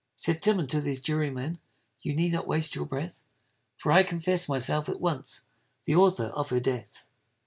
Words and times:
Said 0.15 0.41
Tim 0.41 0.57
unto 0.57 0.81
those 0.81 0.99
jurymen, 0.99 1.59
You 2.01 2.15
need 2.15 2.31
not 2.33 2.47
waste 2.47 2.73
your 2.73 2.87
breath, 2.87 3.23
For 3.77 3.91
I 3.91 4.01
confess 4.01 4.49
myself 4.49 4.89
at 4.89 4.99
once 4.99 5.45
The 5.83 5.93
author 5.95 6.25
of 6.33 6.49
her 6.49 6.59
death. 6.59 7.05